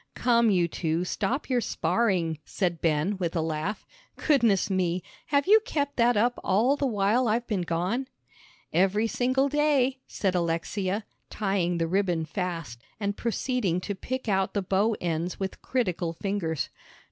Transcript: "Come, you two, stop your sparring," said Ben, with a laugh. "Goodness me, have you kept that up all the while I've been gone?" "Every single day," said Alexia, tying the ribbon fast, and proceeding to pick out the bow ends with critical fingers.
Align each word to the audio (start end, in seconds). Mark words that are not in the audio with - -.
"Come, 0.15 0.49
you 0.49 0.67
two, 0.67 1.05
stop 1.05 1.47
your 1.47 1.61
sparring," 1.61 2.39
said 2.43 2.81
Ben, 2.81 3.17
with 3.19 3.35
a 3.35 3.41
laugh. 3.43 3.85
"Goodness 4.15 4.67
me, 4.67 5.03
have 5.27 5.45
you 5.45 5.59
kept 5.63 5.97
that 5.97 6.17
up 6.17 6.39
all 6.43 6.75
the 6.75 6.87
while 6.87 7.27
I've 7.27 7.45
been 7.45 7.61
gone?" 7.61 8.07
"Every 8.73 9.05
single 9.05 9.47
day," 9.47 9.99
said 10.07 10.33
Alexia, 10.33 11.05
tying 11.29 11.77
the 11.77 11.85
ribbon 11.87 12.25
fast, 12.25 12.81
and 12.99 13.15
proceeding 13.15 13.79
to 13.81 13.93
pick 13.93 14.27
out 14.27 14.55
the 14.55 14.63
bow 14.63 14.95
ends 14.99 15.39
with 15.39 15.61
critical 15.61 16.13
fingers. 16.13 16.69